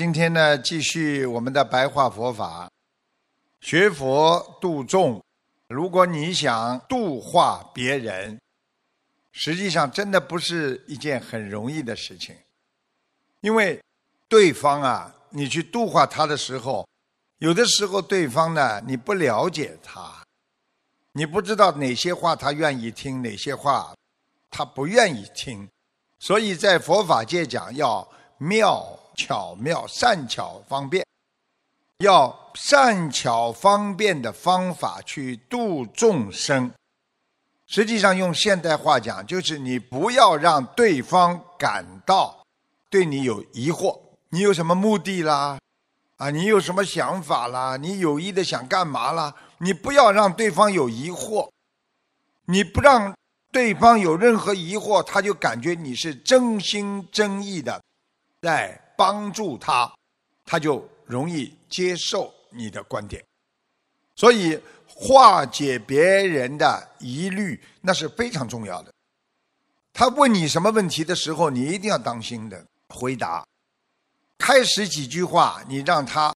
[0.00, 2.70] 今天呢，继续我们的白话佛法，
[3.60, 5.22] 学佛度众。
[5.68, 8.40] 如果你想度化别人，
[9.30, 12.34] 实际上真的不是一件很容易的事情，
[13.42, 13.78] 因为
[14.26, 16.88] 对方啊，你去度化他的时候，
[17.36, 20.24] 有的时候对方呢，你不了解他，
[21.12, 23.94] 你不知道哪些话他愿意听，哪些话
[24.50, 25.68] 他不愿意听，
[26.18, 28.96] 所以在佛法界讲要妙。
[29.16, 31.04] 巧妙、善巧方便，
[31.98, 36.72] 要善巧方便的方法去度众生。
[37.66, 42.42] 实际上，用现代话讲，就是你不要让对方感到
[42.88, 43.96] 对你有疑惑。
[44.30, 45.58] 你有什么目的啦？
[46.16, 47.76] 啊，你有什么想法啦？
[47.76, 49.34] 你有意的想干嘛啦？
[49.58, 51.48] 你不要让对方有疑惑。
[52.46, 53.14] 你不让
[53.52, 57.80] 对方有任何疑惑，他就感觉你是真心真意的
[58.42, 58.80] 在。
[59.00, 59.90] 帮助他，
[60.44, 63.24] 他就容易接受你的观点。
[64.14, 68.92] 所以化解别人的疑虑，那是非常重要的。
[69.94, 73.42] 他问你什么问题的时候，你一定要当心的回答。
[74.36, 76.34] 开始几句话，你让他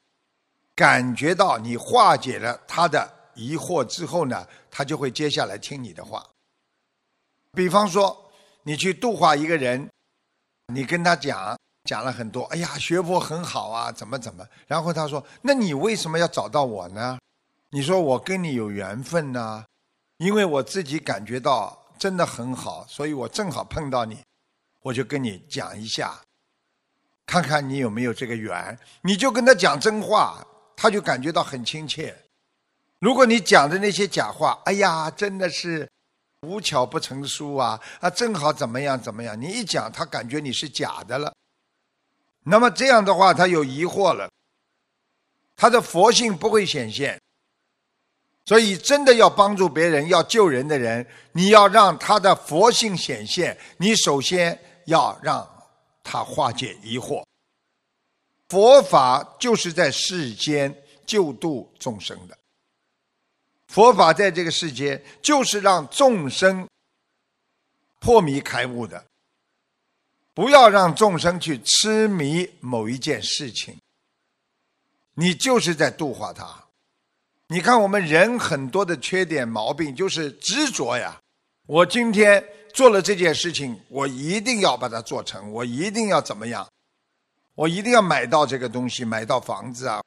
[0.74, 6.26] 感觉到你化解了他的疑惑之后呢，他就会接下来听你的话。
[7.52, 9.86] 比方说，你去度化一个人，
[10.72, 11.54] 你跟他讲。
[11.84, 14.46] 讲了很多，哎呀，学佛很好啊，怎么怎么？
[14.66, 17.18] 然后他说：“那你为什么要找到我呢？”
[17.70, 19.64] 你说：“我跟你有缘分呐，
[20.16, 24.18] 因为我自己感觉到真的很好，所以我正好碰到你，
[24.80, 26.18] 我就跟你讲一下，
[27.26, 30.42] 看看你有没有这个缘。”你就跟他讲真话，
[30.74, 32.16] 他就感觉到很亲切。
[33.00, 35.86] 如果你讲的那些假话，哎呀，真的是
[36.46, 37.78] 无巧不成书啊！
[38.00, 39.38] 啊，正好怎么样怎么样？
[39.38, 41.30] 你一讲，他感觉你是假的了。
[42.44, 44.30] 那么这样的话，他有疑惑了，
[45.56, 47.20] 他的佛性不会显现。
[48.46, 53.58] 所以，真的要帮助别人、要救人的人，你要让他的佛性显现。
[53.78, 55.48] 你首先要让
[56.02, 57.24] 他化解疑惑。
[58.50, 60.74] 佛法就是在世间
[61.06, 62.36] 救度众生的，
[63.68, 66.68] 佛法在这个世间就是让众生
[68.00, 69.02] 破迷开悟的。
[70.34, 73.78] 不要让众生去痴迷某一件事情，
[75.14, 76.64] 你就是在度化他。
[77.46, 81.20] 你看我们人很多的缺点毛病就是执着呀。
[81.66, 86.68] 我今天做了这件事情，我一定要把它做成，我一定要怎么样？
[87.54, 90.02] 我一定要买到这个东西，买到房子啊！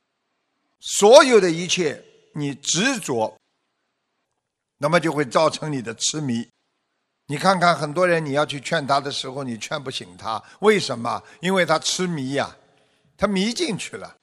[0.81, 3.37] 所有的一切，你执着，
[4.77, 6.45] 那么就会造成你的痴迷。
[7.29, 11.21] 你看看很多人，你要去劝他的时候，你劝不醒他，为什么？
[11.41, 12.55] 因为他痴迷呀，
[13.17, 14.15] 他迷进去了。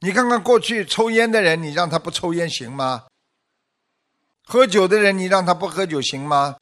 [0.00, 3.06] 你看看过去抽烟的人，你让他不抽烟行吗？
[4.44, 6.58] 喝酒的人，你让他不喝酒行吗？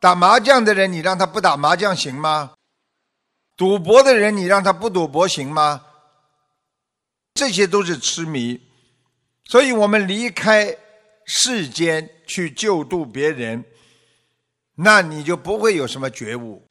[0.00, 2.54] 打麻将的人，你让他不打麻将行吗？
[3.54, 5.84] 赌博的人，你让他不赌博行吗？
[7.34, 8.60] 这些都是痴迷，
[9.44, 10.74] 所以我们离开
[11.26, 13.62] 世间去救度别人。
[14.82, 16.62] 那你就不会有什么觉悟。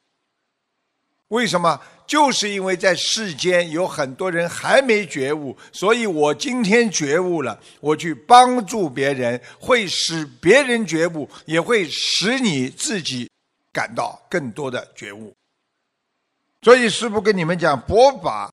[1.28, 1.80] 为什么？
[2.06, 13.30] 就是因为在世间有很多人还没觉悟，所以我今天觉悟了，我去帮助别人，会使别人觉悟，也会使你自己
[13.72, 15.32] 感到更多的觉悟。
[16.60, 18.52] 所以师父跟你们讲，佛法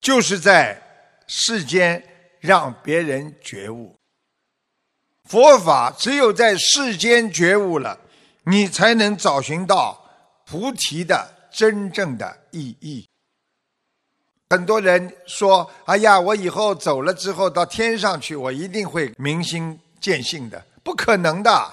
[0.00, 0.80] 就是在
[1.26, 2.02] 世间
[2.40, 3.94] 让别人觉悟。
[5.24, 8.00] 佛法只有在世间觉悟了。
[8.50, 10.02] 你才能找寻到
[10.46, 13.06] 菩提的真正的意义。
[14.48, 21.70] 很多人说：“哎呀，我以后走了之后到天上去，我一定会明心见性的。”不可能的！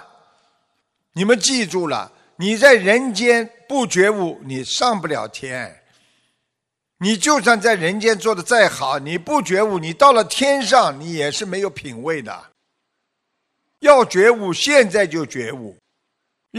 [1.14, 5.82] 你们记住了，你在人间不觉悟，你上不了天。
[6.98, 12.48] 你就算在人间做的再好，你不觉悟，你到了天上，你也是没有品位的。
[13.80, 15.78] 要觉悟，现在就觉悟。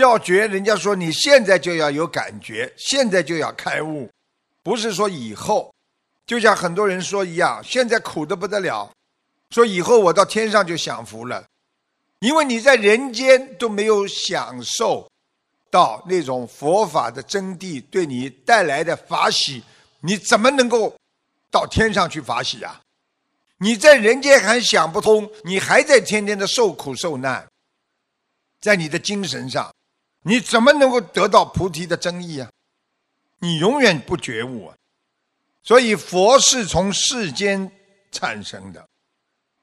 [0.00, 4.10] 要觉，人家说你现在就要有感觉，现在就要开悟，
[4.62, 5.72] 不是说以后。
[6.26, 8.90] 就像很多人说一样，现在苦的不得了，
[9.50, 11.46] 说以后我到天上就享福了，
[12.18, 15.08] 因为你在人间都没有享受
[15.70, 19.62] 到那种佛法的真谛对你带来的法喜，
[20.00, 20.92] 你怎么能够
[21.48, 22.80] 到天上去法喜啊？
[23.58, 27.46] 你在人间还想不通，你还在天天的受苦受难，
[28.60, 29.72] 在你的精神上。
[30.26, 32.50] 你怎么能够得到菩提的真意啊？
[33.38, 34.74] 你永远不觉悟啊！
[35.62, 37.70] 所以佛是从世间
[38.10, 38.84] 产生的，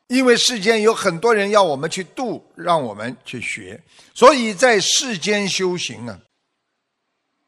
[0.08, 3.84] 因为世间有很多人要我们去度，让我们去学，
[4.14, 6.18] 所以在世间修行啊。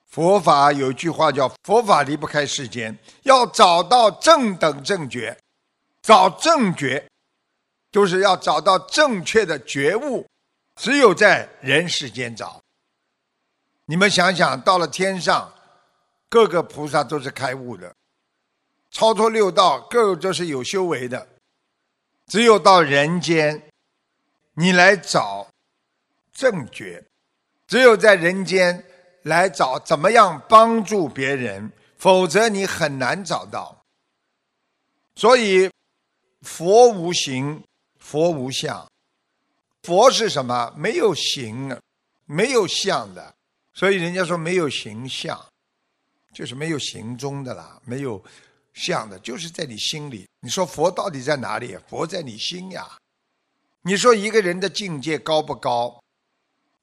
[0.10, 5.38] 佛法有一句话叫“佛法离不开世间”，要找到正等正觉，
[6.02, 7.06] 找正觉，
[7.94, 10.28] 就是要找到正确的觉悟，
[10.82, 12.62] 只有在人世间找。
[13.86, 15.54] 你们想想，到了天上，
[16.30, 17.96] 各个菩萨都是开悟的，
[18.92, 21.28] 超脱六道，各个都是有修为的。
[22.28, 23.70] 只有到人间，
[24.54, 25.48] 你来找
[26.34, 27.06] 正觉，
[27.68, 28.84] 只有在人间。
[29.26, 33.84] 来找怎么样帮助别人，否则你很难找到。
[35.16, 35.68] 所以，
[36.44, 37.64] 佛无形，
[37.98, 38.88] 佛无相。
[39.82, 40.72] 佛是什么？
[40.78, 41.76] 没有形，
[42.26, 43.35] 没有相的。
[43.76, 45.40] 所以人家说没有形象，
[46.34, 48.24] 就是没有形中的啦，没有
[48.74, 50.28] 相的，就是在你心里。
[50.40, 51.78] 你说佛到底在哪里？
[51.88, 52.88] 佛在你心呀。
[53.84, 56.02] 你说一个人的境界高不高？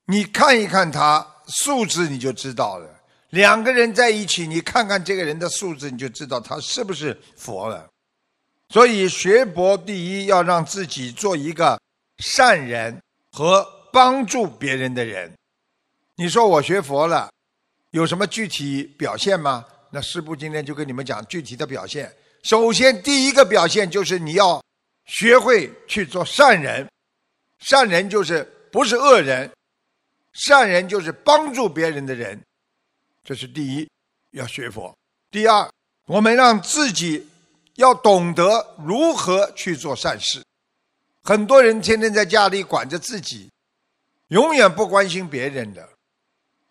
[0.07, 1.27] 你看一看他。
[1.49, 2.89] 素质你就知道了。
[3.31, 7.91] 两个人在一起，你看看这个人的素质，你就知道他是不是佛了。
[8.69, 11.79] 所以学佛第一要让自己做一个
[12.19, 12.97] 善人
[13.33, 15.33] 和帮助别人的人。
[16.17, 17.31] 你说我学佛了，
[17.91, 19.65] 有什么具体表现吗？
[19.91, 22.15] 那师父今天就跟你们讲具体的表现。
[22.43, 24.63] 首先第一个表现就是你要
[25.07, 26.89] 学会去做善人，
[27.61, 29.51] 善人就是不是恶人。
[30.33, 32.43] 善人就是帮助别人的人，
[33.23, 33.87] 这是第一，
[34.31, 34.97] 要学佛。
[35.31, 35.71] 第二，
[36.07, 37.29] 我们让自己
[37.75, 40.43] 要懂得如何去做善事。
[41.23, 43.51] 很多人天天在家里管着自己，
[44.29, 45.87] 永远不关心别人的，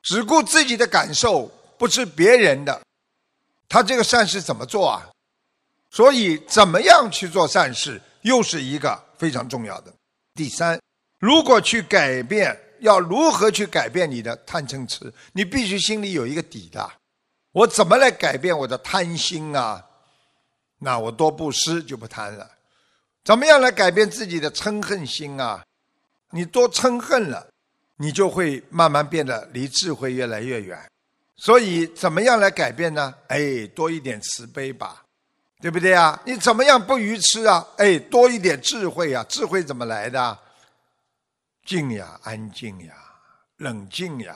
[0.01, 2.81] 只顾自己的感受，不知别人的。
[3.69, 5.07] 他这个善事怎么做啊？
[5.89, 9.93] 所以，怎么样去做善事，又是一个非常重要的。
[10.33, 10.79] 第三，
[11.19, 12.59] 如果去改变。
[12.81, 15.13] 要如何去改变你的贪嗔痴？
[15.33, 16.91] 你必须心里有一个底的。
[17.51, 19.85] 我怎么来改变我的贪心啊？
[20.79, 22.49] 那我多布施就不贪了。
[23.23, 25.63] 怎么样来改变自己的嗔恨心啊？
[26.31, 27.50] 你多嗔恨了，
[28.01, 30.89] 你就会慢慢变得离智慧越来越远。
[31.37, 33.13] 所以怎么样来改变呢？
[33.27, 35.03] 哎，多一点慈悲吧，
[35.61, 36.19] 对不对啊？
[36.25, 37.63] 你怎么样不愚痴啊？
[37.77, 39.23] 哎，多一点智慧啊！
[39.29, 40.39] 智慧怎么来的？
[41.63, 42.93] 静呀，安静呀，
[43.57, 44.35] 冷静呀，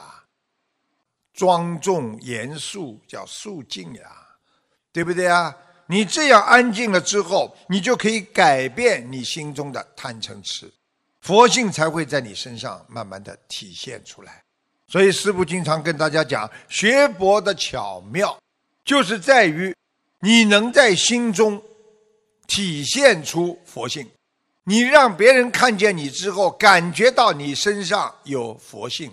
[1.33, 4.12] 庄重严肃叫肃静呀，
[4.91, 5.56] 对不对啊？
[5.88, 10.71] 你这样安静了之后，你就可以改变你心中的贪嗔痴，
[11.25, 14.44] 佛性才会在你身上慢慢的体现出来。
[14.88, 18.39] 所以师父经常跟大家讲，学佛的巧妙，
[18.83, 19.75] 就是在于
[20.19, 21.60] 你能在心中
[22.45, 24.07] 体现出佛性。
[24.66, 29.12] 你让别人看见你之后，感觉到你身上有佛性，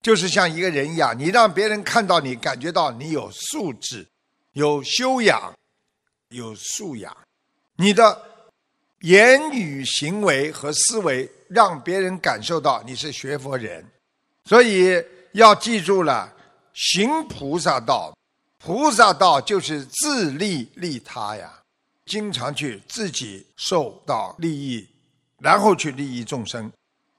[0.00, 1.18] 就是像一个人一样。
[1.18, 4.06] 你让别人看到你，感觉到你有素质、
[4.52, 5.52] 有修养、
[6.28, 7.16] 有素养。
[7.74, 8.22] 你的
[9.00, 13.84] 言语行为和思维，让别人感受到你是学佛人。
[14.44, 16.32] 所以要记住了，
[16.72, 18.16] 行菩萨道，
[18.58, 21.54] 菩萨道就是自利利他呀。
[22.06, 24.88] 经常去自己受到利益，
[25.40, 26.72] 然后去利益众生，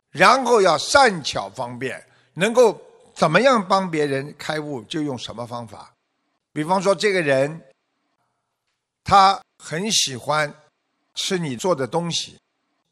[0.10, 2.82] 然后要善巧方便，能够
[3.14, 5.94] 怎么样帮别人开悟，就用什么方法。
[6.52, 7.62] 比方说，这个人
[9.04, 10.52] 他很喜欢
[11.14, 12.40] 吃你做的东西，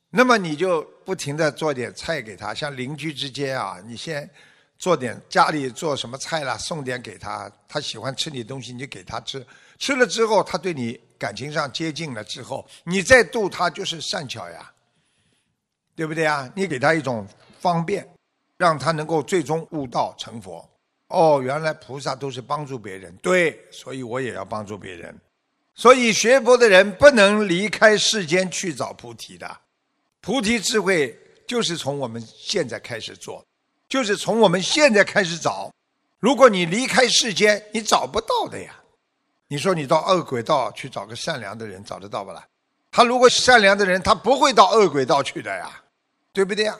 [0.10, 4.30] 那么你就不停的做点菜给他，像邻居之间啊，你先
[4.78, 9.46] 做点家里做什么菜啦，送点给他，他喜欢吃你东西，你就给他吃，
[9.78, 11.00] 吃了之后，他对你。
[11.20, 14.72] 感情上接近了之后，你再度他就是善巧呀，
[15.96, 16.48] 对不对啊？
[16.56, 17.28] 你给他一种
[17.60, 18.08] 方便，
[18.56, 20.64] 让他能够最终悟道成佛。
[21.08, 25.20] 哦，原来菩萨都是帮助别人，对，所以我也要帮助别人。
[25.74, 29.58] 所以学佛的人不能离开世间去找菩提的，
[30.28, 31.18] 菩提智慧
[31.48, 33.42] 就是从我们现在开始做，
[33.88, 35.72] 就是从我们现在开始找。
[36.20, 38.76] 如果你离开世间，你找不到的呀。
[39.48, 42.46] 你说你到恶鬼道去找个善良的人，找得到不啦？
[42.92, 45.82] 他如果善良的人，他不会到恶鬼道去的呀，
[46.34, 46.78] 对不对呀？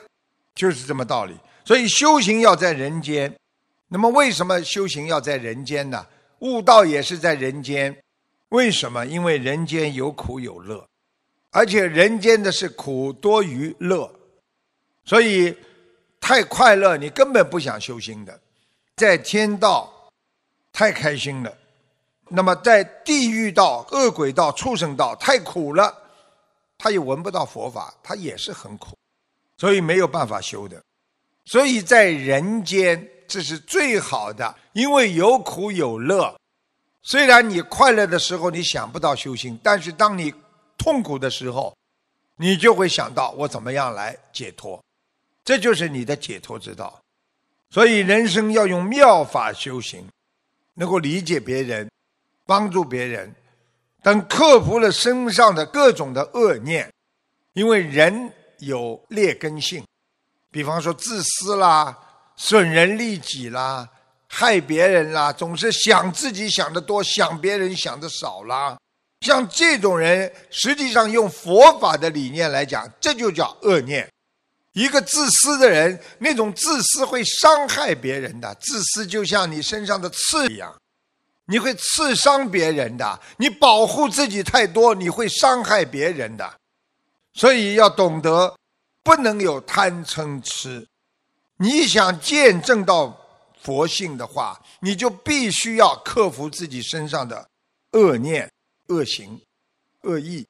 [0.54, 1.34] 就是这么道理。
[1.64, 3.34] 所以修行要在人间。
[3.88, 6.06] 那么为什么修行要在人间呢？
[6.40, 7.98] 悟道也是在人间。
[8.50, 9.06] 为什么？
[9.06, 10.86] 因为人间有苦有乐，
[11.58, 14.08] 而且人间的是苦多于乐，
[15.04, 15.52] 所以
[16.20, 18.40] 太快乐，你根本不想修心的。
[18.94, 19.92] 在天道
[20.72, 21.52] 太开心了。
[22.28, 25.92] 那么在地狱道、恶鬼道、畜生道太苦了，
[26.78, 28.96] 他也闻不到佛法，他也是很苦，
[29.56, 30.80] 所以没有办法修的。
[31.44, 36.32] 所以在人间，这是最好的，因为有苦有乐。
[37.02, 40.32] 虽然你快乐的时候你想不到修行，但是当你
[40.78, 41.76] 痛苦的时候，
[42.36, 44.82] 你就会想到我怎么样来解脱，
[45.44, 46.98] 这就是你的解脱之道。
[47.70, 50.08] 所以人生要用妙法修行，
[50.74, 51.90] 能够理解别人，
[52.46, 53.34] 帮助别人，
[54.02, 56.90] 等克服了身上的各种的恶念，
[57.52, 59.84] 因为人有劣根性，
[60.50, 61.94] 比方说自私啦、
[62.36, 63.86] 损人利己啦。
[64.30, 68.78] 害别人啦，总是想自己想的多，想别人想的少啦。
[69.20, 74.08] 像这种人，实际上用佛法的理念来讲，这就叫恶念。
[74.72, 78.54] 一个自私的人，那种自私会伤害别人的。
[78.60, 80.74] 自私就像你身上的刺一样，
[81.46, 83.20] 你会刺伤别人的。
[83.36, 86.54] 你保护自己太多，你会伤害别人的。
[87.34, 88.54] 所以要懂得，
[89.02, 90.86] 不能有贪嗔痴。
[91.56, 93.24] 你想见证到。
[93.60, 97.46] 佛性的话，你就必须要克服自己身上的
[97.90, 98.48] 恶念、
[98.88, 99.40] 恶行、
[100.02, 100.46] 恶意。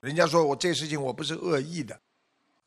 [0.00, 1.96] 人家说我这事情我不是恶意的，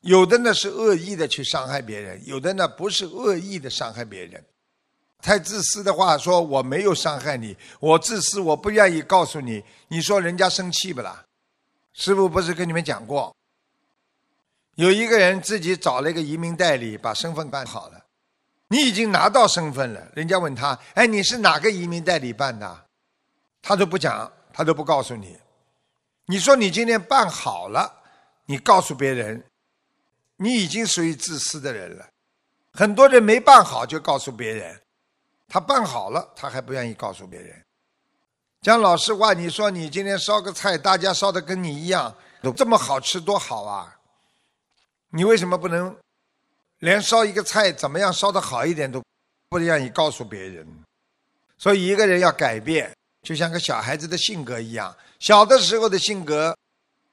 [0.02, 4.42] 有的呢是恶意的去伤害别人，有的呢不是恶意的伤害别人。
[5.22, 9.64] 太自私的话，说我没有伤害你，我自私，我不愿意告诉你。
[9.88, 11.26] 你说人家生气不啦？
[11.94, 13.36] 师傅不是跟你们讲过，
[14.76, 18.06] 有一个人自己找了一个移民代理，把身份办好了。
[18.68, 22.86] 你已经拿到身份了，人家问他：“哎，你是哪个移民代理办的？”
[23.64, 25.38] 他都不讲，他都不告诉你。
[26.28, 28.02] 你说你今天办好了，
[28.46, 29.44] 你告诉别人，
[30.38, 32.08] 你已经属于自私的人了。
[32.72, 34.82] 很多人没办好就告诉别人，
[35.50, 37.62] 他办好了他还不愿意告诉别人。
[38.62, 44.00] 讲老实话，你说你今天烧个菜，大家烧的跟你一样，都这么好吃，多好啊！
[45.10, 45.94] 你为什么不能？
[46.80, 49.04] 连烧一个菜怎么样烧的好一点都
[49.50, 50.66] 不愿意告诉别人，
[51.58, 54.96] 所以一个人要改变，就像个小孩子的性格一样。
[55.20, 56.55] 小的时候的性格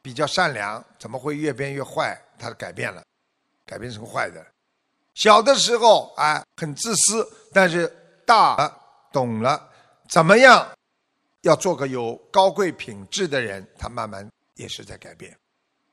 [0.00, 2.16] 比较善良，怎么会越变越坏？
[2.38, 3.02] 他改变了，
[3.66, 4.46] 改变成坏的。
[5.14, 7.90] 小的时候啊很自私，但是
[8.24, 8.78] 大了
[9.10, 9.68] 懂了
[10.08, 10.68] 怎么样
[11.40, 15.36] 要做个有高贵品质的人，他慢慢也是在改变。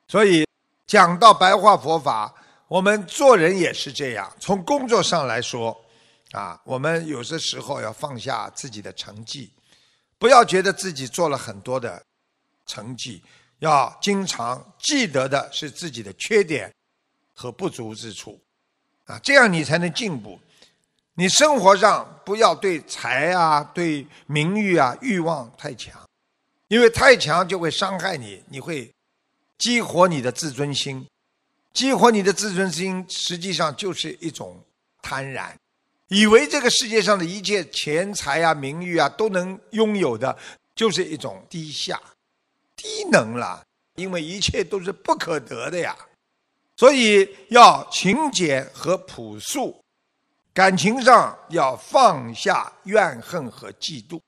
[0.07, 0.45] 所以
[0.85, 2.31] 讲到白话佛法。
[2.67, 5.75] 我们做人也是这样，从工作上来说，
[6.33, 9.51] 啊，我们有些时候要放下自己的成绩，
[10.19, 12.03] 不要觉得自己做了很多的
[12.65, 13.23] 成绩，
[13.59, 16.71] 要经常记得的是自己的缺点
[17.33, 18.39] 和不足之处，
[19.05, 20.39] 啊，这样你才能进步。
[21.15, 26.07] 你生活上不要对财啊、对名誉啊欲望太强，
[26.67, 28.93] 因为太强就会伤害你，你会
[29.57, 31.05] 激活你的自尊心。
[31.73, 34.61] 激活你的自尊心，实际上就是一种
[35.01, 35.53] 贪婪，
[36.10, 40.38] 以为这个世界上的一切钱财啊、名誉啊都能拥有的，
[40.75, 42.00] 就是一种低下、
[42.75, 43.63] 低能了。
[43.96, 45.94] 因为一切都是不可得的呀，
[46.78, 49.84] 所以要勤俭和朴素，
[50.54, 54.22] 感情上要放下怨恨和嫉妒。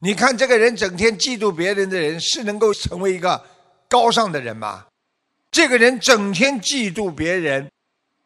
[0.00, 3.40] 你看这个人整天嫉妒别人的人，是能够成为一个
[3.88, 4.84] 高尚的人吗？
[5.52, 7.70] 这个人整天嫉妒别人，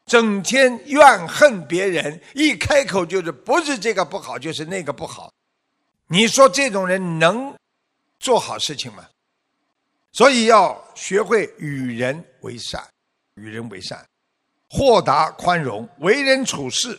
[0.08, 5.30] 整天怨恨别人，一开口就是不是这个不好，就是那个不好。
[6.08, 7.54] 你说这种人能
[8.18, 9.06] 做好事情吗？
[10.12, 12.82] 所以要学会与人为善，
[13.34, 14.02] 与人为善，
[14.70, 16.98] 豁达宽容，为人处事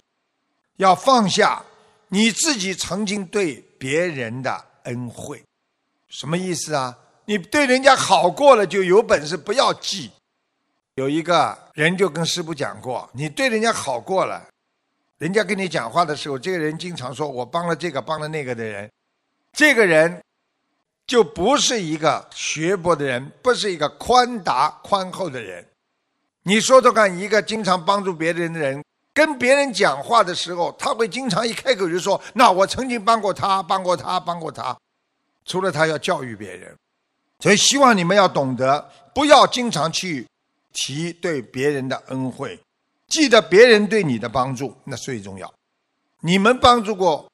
[0.78, 1.66] 要放下
[2.08, 5.44] 你自己曾经对别人的恩惠。
[6.08, 6.96] 什么意思啊？
[7.26, 10.12] 你对人家好过了，就有本事不要记。
[11.00, 14.46] 有一个人就跟师傅讲过，你对人家好过了，
[15.18, 18.92] 人家跟你讲话的时候，这个人经常说我帮了这个帮了那个的人，
[19.54, 20.22] 这个人
[21.08, 25.66] 就不是一个学博的人，不是一个宽达宽厚的人。
[26.44, 34.78] 你说说看，一个经常帮助别人的人，跟别人讲话的时候，他会经常一开口就说：“那我曾经帮过他，帮过他，帮过他。”
[35.48, 36.76] 除了他要教育别人，
[37.40, 40.28] 所以希望你们要懂得，不要经常去。
[40.74, 42.60] 提对别人的恩惠，
[43.08, 45.52] 记得别人对你的帮助，那最重要。
[46.22, 47.32] 你们帮助过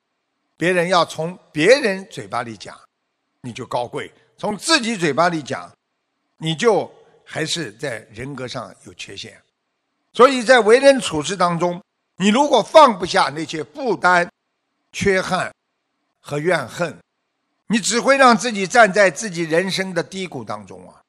[0.57, 2.79] 别人，要从别人嘴巴里讲，
[3.41, 5.71] 你就高贵；从自己嘴巴里讲，
[6.37, 6.91] 你就
[7.23, 9.41] 还是在人格上有缺陷。
[10.13, 11.81] 所以在为人处事当中，
[12.17, 14.31] 你如果放不下那些负担、
[14.93, 15.53] 缺憾
[16.21, 16.97] 和怨恨，
[17.67, 21.01] 你只会让自己站在自己人生的低谷当中啊！